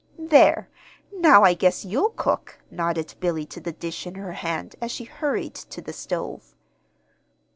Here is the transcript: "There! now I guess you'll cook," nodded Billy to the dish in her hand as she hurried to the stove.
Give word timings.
"There! 0.17 0.67
now 1.13 1.43
I 1.43 1.53
guess 1.53 1.85
you'll 1.85 2.09
cook," 2.09 2.57
nodded 2.71 3.13
Billy 3.19 3.45
to 3.45 3.59
the 3.61 3.71
dish 3.71 4.07
in 4.07 4.15
her 4.15 4.31
hand 4.33 4.75
as 4.81 4.91
she 4.91 5.03
hurried 5.03 5.53
to 5.53 5.79
the 5.79 5.93
stove. 5.93 6.55